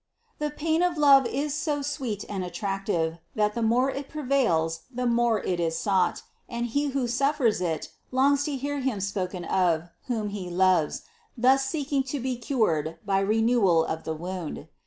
[0.39, 0.49] 381.
[0.49, 5.05] The pain of love is so sweet and attractive, that the more it prevails the
[5.05, 9.45] more it is sought, and he who suf fers it, longs to hear him spoken
[9.45, 11.03] of, whom he loves,
[11.37, 14.67] thus 304 CITY OF GOD seeking to be cured by renewal of the wound.